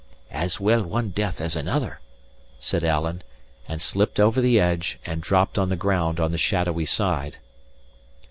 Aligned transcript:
"As 0.31 0.59
well 0.59 0.81
one 0.81 1.11
death 1.11 1.39
as 1.39 1.55
another," 1.55 1.99
said 2.59 2.83
Alan, 2.83 3.21
and 3.67 3.79
slipped 3.79 4.19
over 4.19 4.41
the 4.41 4.59
edge 4.59 4.97
and 5.05 5.21
dropped 5.21 5.59
on 5.59 5.69
the 5.69 5.75
ground 5.75 6.19
on 6.19 6.31
the 6.31 6.39
shadowy 6.39 6.85
side. 6.85 7.37